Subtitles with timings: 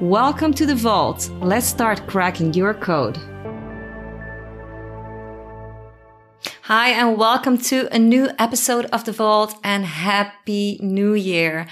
[0.00, 1.30] Welcome to the vault.
[1.40, 3.16] Let's start cracking your code.
[6.62, 11.68] Hi, and welcome to a new episode of The Vault and Happy New Year.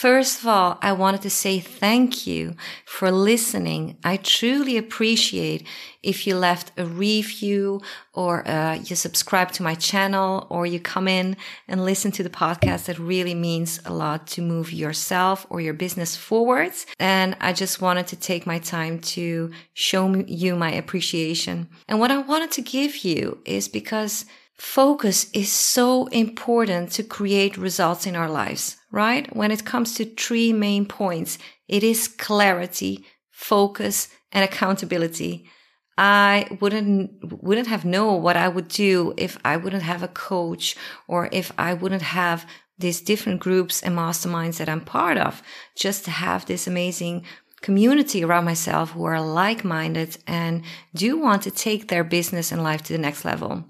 [0.00, 2.54] First of all, I wanted to say thank you
[2.86, 3.98] for listening.
[4.02, 5.66] I truly appreciate
[6.02, 7.82] if you left a review
[8.14, 11.36] or uh, you subscribe to my channel or you come in
[11.68, 12.86] and listen to the podcast.
[12.86, 16.86] That really means a lot to move yourself or your business forwards.
[16.98, 21.68] And I just wanted to take my time to show you my appreciation.
[21.86, 24.24] And what I wanted to give you is because
[24.56, 29.34] focus is so important to create results in our lives, right?
[29.34, 31.38] When it comes to three main points,
[31.68, 35.48] it is clarity, focus, and accountability.
[35.96, 40.76] I wouldn't, wouldn't have known what I would do if I wouldn't have a coach
[41.06, 42.46] or if I wouldn't have
[42.78, 45.42] these different groups and masterminds that I'm part of
[45.76, 47.24] just to have this amazing
[47.60, 50.62] community around myself who are like-minded and
[50.94, 53.64] do want to take their business and life to the next level.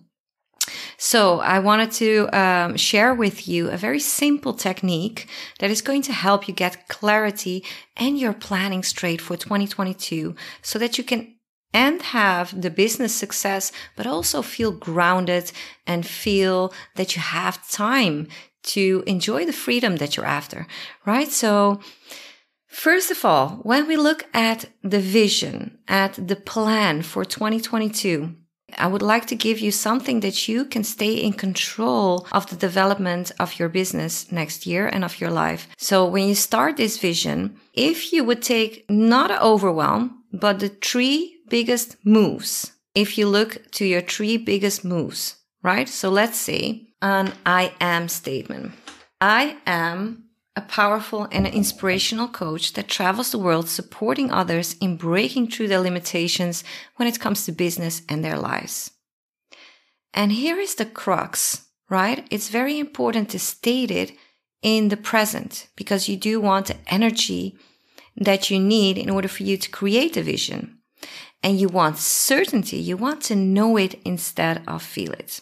[0.97, 6.03] So I wanted to um, share with you a very simple technique that is going
[6.03, 7.65] to help you get clarity
[7.97, 11.35] and your planning straight for 2022 so that you can
[11.73, 15.53] and have the business success, but also feel grounded
[15.87, 18.27] and feel that you have time
[18.63, 20.67] to enjoy the freedom that you're after,
[21.07, 21.29] right?
[21.29, 21.81] So,
[22.71, 28.33] First of all, when we look at the vision, at the plan for 2022,
[28.79, 32.57] I would like to give you something that you can stay in control of the
[32.57, 35.69] development of your business next year and of your life.
[35.79, 41.41] So when you start this vision, if you would take not overwhelm, but the three
[41.49, 45.89] biggest moves, if you look to your three biggest moves, right?
[45.89, 48.73] So let's say an I am statement.
[49.21, 55.49] I am a powerful and inspirational coach that travels the world supporting others in breaking
[55.49, 56.65] through their limitations
[56.97, 58.91] when it comes to business and their lives.
[60.13, 62.27] And here is the crux, right?
[62.31, 64.13] It's very important to state it
[64.61, 67.57] in the present because you do want the energy
[68.17, 70.79] that you need in order for you to create a vision.
[71.43, 72.77] And you want certainty.
[72.77, 75.41] You want to know it instead of feel it.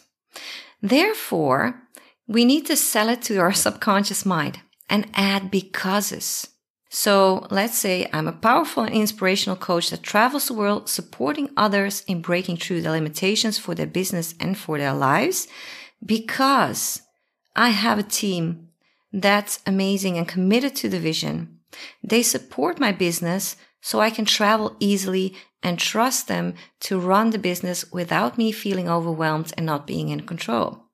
[0.81, 1.81] Therefore,
[2.25, 4.59] we need to sell it to our subconscious mind
[4.89, 6.47] and add becauses.
[6.89, 12.03] So let's say I'm a powerful and inspirational coach that travels the world supporting others
[12.07, 15.47] in breaking through the limitations for their business and for their lives
[16.03, 17.03] because
[17.55, 18.69] I have a team
[19.13, 21.59] that's amazing and committed to the vision.
[22.03, 27.37] They support my business so I can travel easily and trust them to run the
[27.37, 30.85] business without me feeling overwhelmed and not being in control.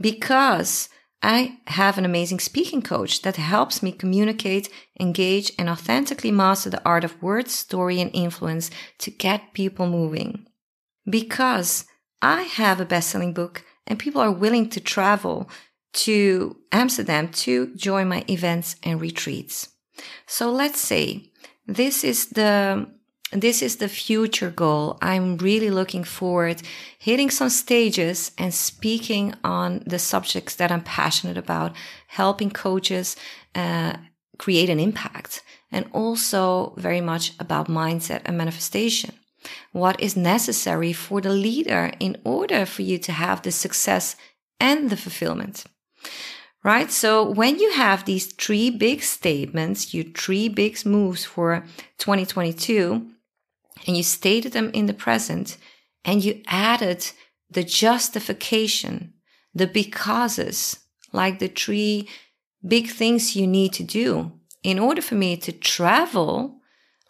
[0.00, 0.88] Because
[1.24, 4.68] I have an amazing speaking coach that helps me communicate,
[5.00, 10.46] engage, and authentically master the art of words, story, and influence to get people moving.
[11.08, 11.86] Because
[12.20, 15.48] I have a best selling book and people are willing to travel
[15.94, 19.70] to Amsterdam to join my events and retreats.
[20.26, 21.32] So let's say
[21.66, 22.86] this is the
[23.34, 24.96] this is the future goal.
[25.02, 26.62] I'm really looking forward
[26.98, 31.74] hitting some stages and speaking on the subjects that I'm passionate about,
[32.06, 33.16] helping coaches
[33.54, 33.94] uh,
[34.38, 39.14] create an impact, and also very much about mindset and manifestation.
[39.72, 44.16] What is necessary for the leader in order for you to have the success
[44.60, 45.64] and the fulfillment?
[46.62, 46.90] Right?
[46.90, 51.64] So when you have these three big statements, you three big moves for
[51.98, 53.10] 2022,
[53.86, 55.56] and you stated them in the present
[56.04, 57.10] and you added
[57.50, 59.14] the justification,
[59.54, 60.78] the becauses,
[61.12, 62.08] like the three
[62.66, 64.32] big things you need to do
[64.62, 66.60] in order for me to travel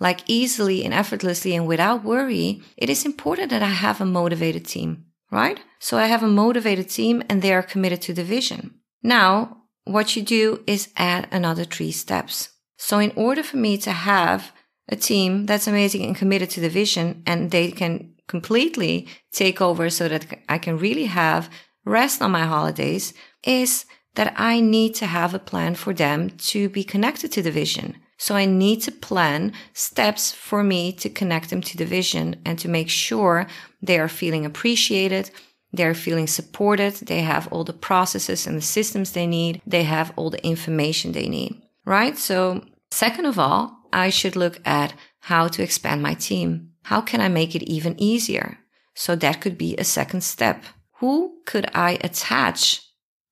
[0.01, 4.67] like easily and effortlessly and without worry, it is important that I have a motivated
[4.67, 5.61] team, right?
[5.79, 8.75] So I have a motivated team and they are committed to the vision.
[9.03, 12.49] Now, what you do is add another three steps.
[12.77, 14.53] So in order for me to have
[14.89, 19.91] a team that's amazing and committed to the vision and they can completely take over
[19.91, 21.51] so that I can really have
[21.85, 23.85] rest on my holidays is
[24.15, 27.97] that I need to have a plan for them to be connected to the vision.
[28.17, 32.59] So I need to plan steps for me to connect them to the vision and
[32.61, 33.47] to make sure
[33.83, 35.31] they are feeling appreciated.
[35.73, 36.95] They're feeling supported.
[36.95, 39.61] They have all the processes and the systems they need.
[39.67, 42.17] They have all the information they need, right?
[42.17, 46.73] So second of all, I should look at how to expand my team.
[46.83, 48.59] How can I make it even easier?
[48.95, 50.65] So that could be a second step.
[50.99, 52.83] Who could I attach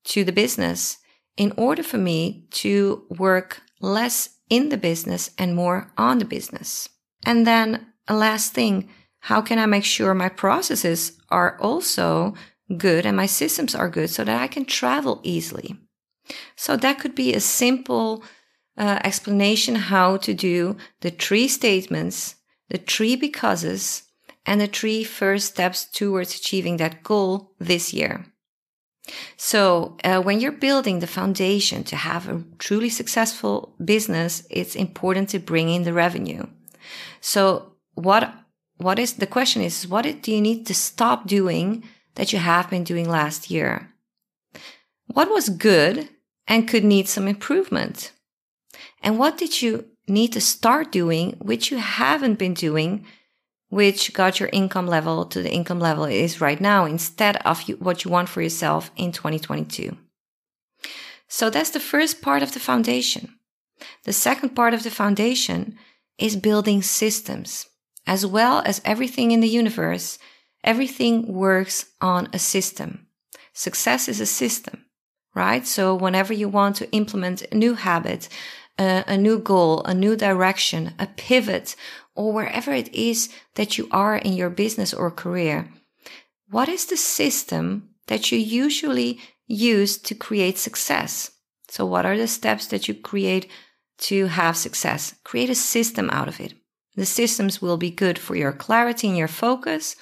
[0.04, 0.98] to the business
[1.36, 6.88] in order for me to work less in the business and more on the business?
[7.24, 8.88] And then a last thing,
[9.20, 12.34] how can I make sure my processes are also
[12.76, 15.76] good and my systems are good so that I can travel easily?
[16.56, 18.24] So that could be a simple
[18.76, 22.36] uh, explanation how to do the three statements,
[22.68, 24.04] the three becauses,
[24.46, 28.26] and the three first steps towards achieving that goal this year.
[29.36, 35.28] So, uh, when you're building the foundation to have a truly successful business, it's important
[35.30, 36.46] to bring in the revenue.
[37.20, 38.32] So, what
[38.76, 41.84] what is the question is what do you need to stop doing
[42.14, 43.92] that you have been doing last year?
[45.06, 46.08] What was good
[46.46, 48.12] and could need some improvement?
[49.02, 53.04] And what did you need to start doing which you haven't been doing
[53.68, 57.62] which got your income level to the income level it is right now instead of
[57.62, 59.96] you, what you want for yourself in 2022.
[61.26, 63.34] So that's the first part of the foundation.
[64.04, 65.78] The second part of the foundation
[66.18, 67.66] is building systems.
[68.06, 70.18] As well as everything in the universe,
[70.62, 73.06] everything works on a system.
[73.54, 74.84] Success is a system,
[75.34, 75.66] right?
[75.66, 78.28] So whenever you want to implement a new habit,
[78.78, 81.76] a new goal, a new direction, a pivot,
[82.14, 85.68] or wherever it is that you are in your business or career,
[86.50, 91.30] what is the system that you usually use to create success?
[91.68, 93.50] So, what are the steps that you create
[93.98, 95.14] to have success?
[95.24, 96.52] Create a system out of it.
[96.94, 99.96] The systems will be good for your clarity and your focus,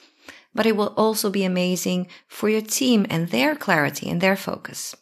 [0.52, 4.96] but it will also be amazing for your team and their clarity and their focus.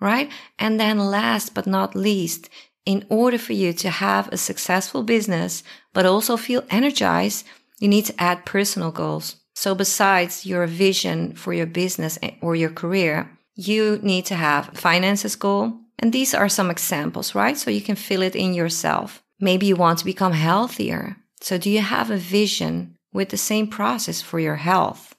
[0.00, 0.30] Right?
[0.58, 2.50] And then last but not least,
[2.88, 5.62] in order for you to have a successful business,
[5.92, 7.44] but also feel energized,
[7.80, 9.36] you need to add personal goals.
[9.54, 15.36] So besides your vision for your business or your career, you need to have finances
[15.36, 15.74] goal.
[15.98, 17.58] And these are some examples, right?
[17.58, 19.22] So you can fill it in yourself.
[19.38, 21.18] Maybe you want to become healthier.
[21.42, 25.14] So do you have a vision with the same process for your health?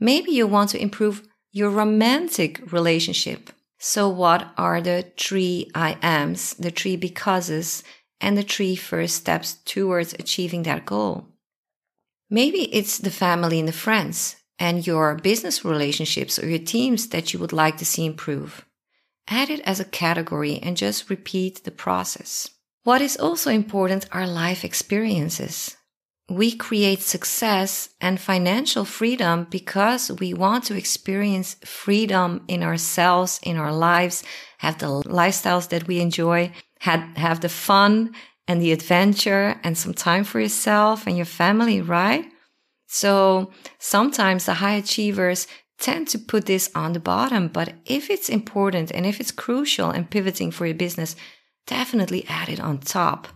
[0.00, 1.22] Maybe you want to improve
[1.52, 3.50] your romantic relationship.
[3.78, 7.82] So what are the three I ams, the three becauses,
[8.20, 11.28] and the three first steps towards achieving that goal?
[12.30, 17.32] Maybe it's the family and the friends and your business relationships or your teams that
[17.32, 18.64] you would like to see improve.
[19.28, 22.50] Add it as a category and just repeat the process.
[22.84, 25.75] What is also important are life experiences
[26.28, 33.56] we create success and financial freedom because we want to experience freedom in ourselves, in
[33.56, 34.24] our lives,
[34.58, 38.12] have the lifestyles that we enjoy, have, have the fun
[38.48, 42.26] and the adventure and some time for yourself and your family, right?
[42.88, 45.46] So sometimes the high achievers
[45.78, 49.90] tend to put this on the bottom, but if it's important and if it's crucial
[49.90, 51.14] and pivoting for your business,
[51.66, 53.28] definitely add it on top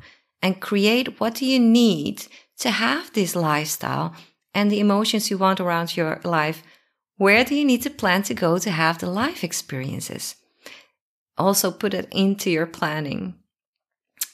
[0.43, 2.27] and create what do you need
[2.61, 4.15] to have this lifestyle
[4.55, 6.63] and the emotions you want around your life,
[7.17, 10.37] where do you need to plan to go to have the life experiences?
[11.37, 13.35] Also, put it into your planning.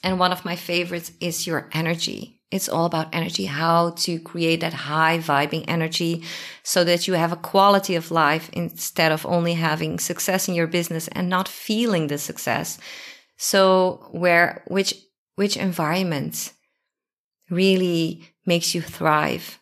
[0.02, 2.40] And one of my favorites is your energy.
[2.50, 6.22] It's all about energy, how to create that high vibing energy
[6.62, 10.68] so that you have a quality of life instead of only having success in your
[10.68, 12.78] business and not feeling the success.
[13.36, 14.94] So where, which,
[15.34, 16.52] which environment
[17.50, 19.60] really makes you thrive?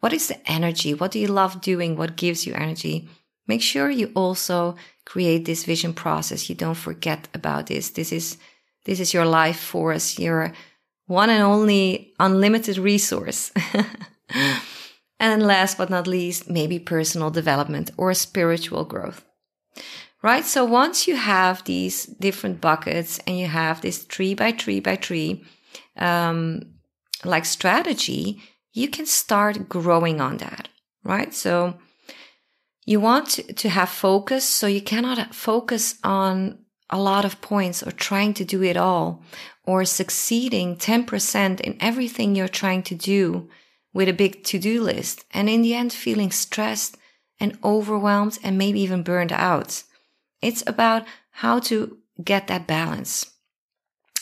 [0.00, 0.94] What is the energy?
[0.94, 1.96] What do you love doing?
[1.96, 3.08] What gives you energy?
[3.46, 6.48] Make sure you also create this vision process.
[6.48, 7.90] You don't forget about this.
[7.90, 8.38] This is,
[8.84, 10.52] this is your life force, your
[11.06, 13.52] one and only unlimited resource.
[15.20, 19.24] and last but not least, maybe personal development or spiritual growth.
[20.22, 20.44] Right?
[20.44, 24.96] So once you have these different buckets and you have this three by three by
[24.96, 25.44] three,
[25.98, 26.73] um,
[27.24, 30.68] like strategy, you can start growing on that,
[31.02, 31.32] right?
[31.32, 31.78] So
[32.84, 34.44] you want to have focus.
[34.44, 36.58] So you cannot focus on
[36.90, 39.22] a lot of points or trying to do it all
[39.66, 43.48] or succeeding 10% in everything you're trying to do
[43.94, 45.24] with a big to-do list.
[45.32, 46.98] And in the end, feeling stressed
[47.40, 49.82] and overwhelmed and maybe even burned out.
[50.42, 53.30] It's about how to get that balance.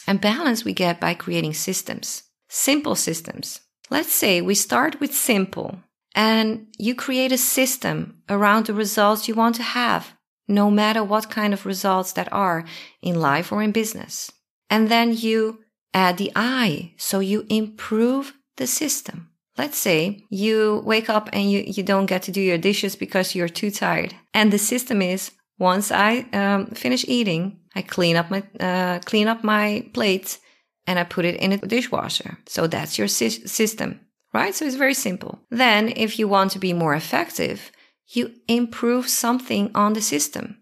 [0.07, 3.61] And balance we get by creating systems, simple systems.
[3.91, 5.79] Let's say we start with simple
[6.15, 10.15] and you create a system around the results you want to have,
[10.47, 12.65] no matter what kind of results that are
[13.01, 14.31] in life or in business.
[14.69, 15.61] And then you
[15.95, 19.31] add the I, so you improve the system.
[19.57, 23.35] Let's say you wake up and you, you don't get to do your dishes because
[23.35, 24.15] you're too tired.
[24.35, 29.29] And the system is once I um, finish eating, I clean up my uh, clean
[29.29, 30.39] up my plate
[30.87, 32.39] and I put it in a dishwasher.
[32.47, 34.01] So that's your sy- system,
[34.33, 34.55] right?
[34.55, 35.41] So it's very simple.
[35.51, 37.71] Then, if you want to be more effective,
[38.09, 40.59] you improve something on the system.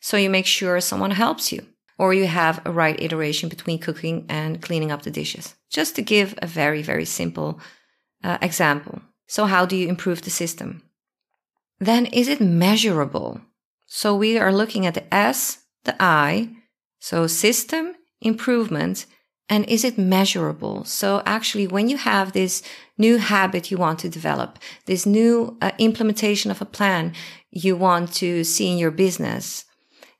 [0.00, 1.66] So you make sure someone helps you,
[1.98, 5.54] or you have a right iteration between cooking and cleaning up the dishes.
[5.70, 7.60] Just to give a very very simple
[8.22, 9.00] uh, example.
[9.26, 10.82] So how do you improve the system?
[11.78, 13.40] Then is it measurable?
[13.86, 16.56] So we are looking at the S, the I,
[16.98, 19.06] so system, improvement,
[19.48, 20.84] and is it measurable?
[20.84, 22.62] So actually, when you have this
[22.98, 27.14] new habit you want to develop, this new uh, implementation of a plan
[27.50, 29.64] you want to see in your business,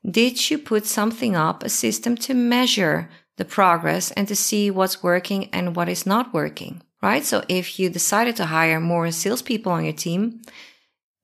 [0.09, 5.03] did you put something up, a system to measure the progress and to see what's
[5.03, 6.83] working and what is not working?
[7.03, 7.25] Right?
[7.25, 10.41] So if you decided to hire more salespeople on your team,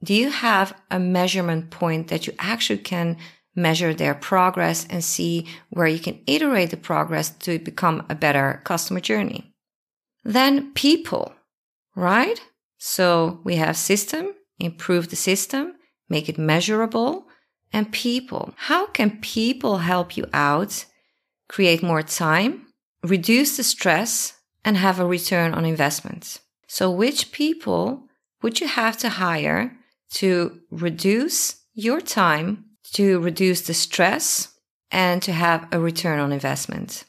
[0.05, 3.17] do you have a measurement point that you actually can
[3.55, 8.61] measure their progress and see where you can iterate the progress to become a better
[8.65, 9.55] customer journey?
[10.25, 11.35] Then people,
[11.95, 12.41] right?
[12.79, 15.75] So we have system, improve the system,
[16.09, 17.27] make it measurable,
[17.73, 18.55] and people.
[18.57, 20.85] How can people help you out,
[21.49, 22.67] create more time,
[23.03, 24.35] reduce the stress,
[24.65, 26.41] and have a return on investment?
[26.69, 28.05] So which people
[28.43, 29.77] would you have to hire
[30.13, 34.49] to reduce your time, to reduce the stress,
[34.91, 37.05] and to have a return on investment.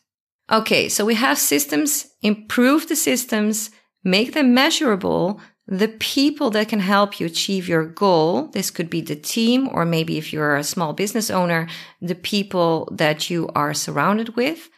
[0.51, 3.71] Okay, so we have systems, improve the systems,
[4.03, 8.47] make them measurable, the people that can help you achieve your goal.
[8.47, 11.67] This could be the team, or maybe if you're a small business owner,
[12.01, 14.69] the people that you are surrounded with.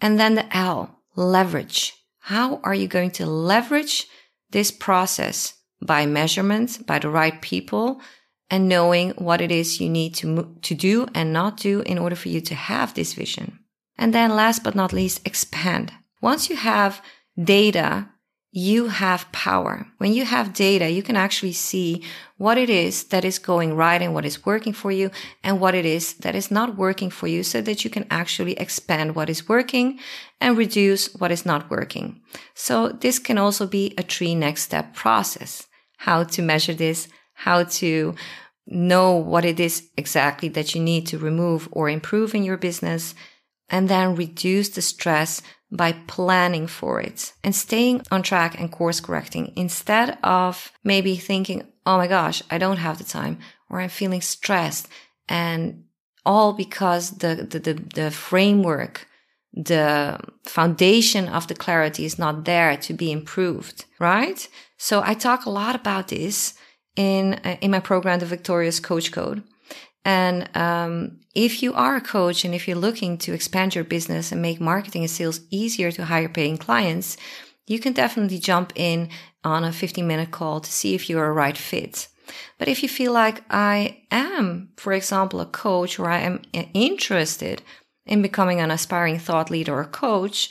[0.00, 1.94] And then the L, leverage.
[2.20, 4.06] How are you going to leverage
[4.50, 8.00] this process by measurement, by the right people,
[8.52, 12.14] and knowing what it is you need to, to do and not do in order
[12.14, 13.58] for you to have this vision.
[13.96, 15.90] And then last but not least, expand.
[16.20, 17.02] Once you have
[17.42, 18.08] data,
[18.50, 19.86] you have power.
[19.96, 22.02] When you have data, you can actually see
[22.36, 25.10] what it is that is going right and what is working for you
[25.42, 28.52] and what it is that is not working for you so that you can actually
[28.58, 29.98] expand what is working
[30.42, 32.20] and reduce what is not working.
[32.54, 35.66] So this can also be a three next step process
[35.96, 38.14] how to measure this, how to
[38.66, 43.14] know what it is exactly that you need to remove or improve in your business,
[43.68, 49.00] and then reduce the stress by planning for it and staying on track and course
[49.00, 53.38] correcting instead of maybe thinking, Oh my gosh, I don't have the time
[53.70, 54.86] or I'm feeling stressed
[55.28, 55.84] and
[56.24, 59.08] all because the, the, the, the framework
[59.54, 64.48] the foundation of the clarity is not there to be improved, right?
[64.78, 66.54] So I talk a lot about this
[66.96, 69.42] in uh, in my program, the Victorious Coach Code.
[70.04, 74.32] And um, if you are a coach and if you're looking to expand your business
[74.32, 77.16] and make marketing and sales easier to higher paying clients,
[77.66, 79.08] you can definitely jump in
[79.44, 82.08] on a 15 minute call to see if you're a right fit.
[82.58, 86.64] But if you feel like I am, for example, a coach or I am uh,
[86.74, 87.62] interested
[88.06, 90.50] in becoming an aspiring thought leader or coach,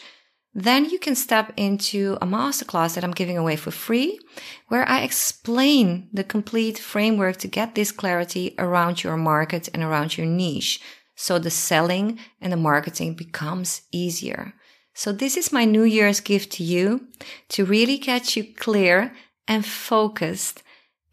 [0.53, 4.19] then you can step into a masterclass that I'm giving away for free,
[4.67, 10.17] where I explain the complete framework to get this clarity around your market and around
[10.17, 10.81] your niche.
[11.15, 14.53] So the selling and the marketing becomes easier.
[14.93, 17.07] So this is my New Year's gift to you
[17.49, 19.13] to really get you clear
[19.47, 20.63] and focused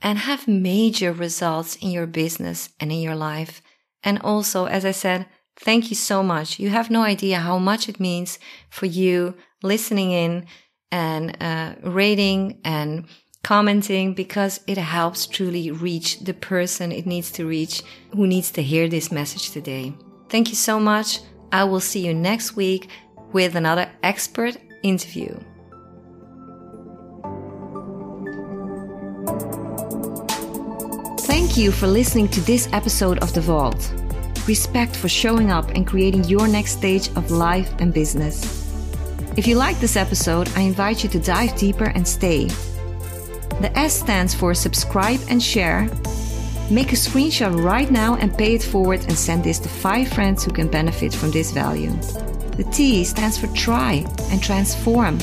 [0.03, 3.63] and have major results in your business and in your life.
[4.03, 5.27] And also, as I said,
[5.61, 6.59] Thank you so much.
[6.59, 8.39] You have no idea how much it means
[8.71, 10.47] for you listening in
[10.91, 13.07] and uh, rating and
[13.43, 17.83] commenting because it helps truly reach the person it needs to reach
[18.15, 19.93] who needs to hear this message today.
[20.29, 21.21] Thank you so much.
[21.53, 22.89] I will see you next week
[23.33, 25.39] with another expert interview.
[31.21, 34.08] Thank you for listening to this episode of The Vault.
[34.49, 38.65] Respect for showing up and creating your next stage of life and business.
[39.37, 42.47] If you like this episode, I invite you to dive deeper and stay.
[43.61, 45.83] The S stands for subscribe and share.
[46.71, 50.45] Make a screenshot right now and pay it forward and send this to five friends
[50.45, 51.93] who can benefit from this value.
[52.57, 55.19] The T stands for try and transform.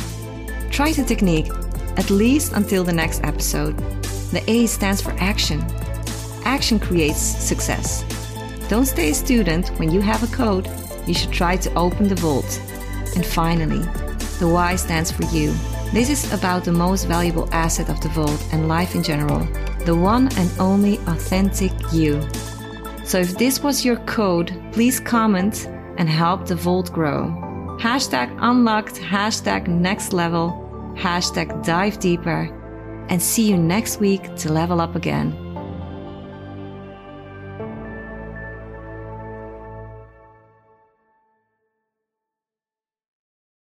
[0.69, 1.49] Try the technique,
[1.97, 3.75] at least until the next episode.
[4.29, 5.65] The A stands for action.
[6.45, 8.05] Action creates success.
[8.69, 10.69] Don't stay a student when you have a code.
[11.05, 12.59] You should try to open the vault.
[13.15, 13.79] And finally,
[14.39, 15.53] the Y stands for you.
[15.93, 19.47] This is about the most valuable asset of the vault and life in general
[19.85, 22.21] the one and only authentic you.
[23.05, 25.67] So if this was your code, please comment
[25.97, 27.27] and help the vault grow.
[27.79, 30.49] Hashtag unlocked, hashtag next level,
[30.95, 32.49] hashtag dive deeper,
[33.09, 35.44] and see you next week to level up again.